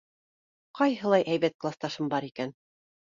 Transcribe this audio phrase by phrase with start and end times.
[0.79, 2.57] Ҡайһылай һәйбәт класташым бар икән!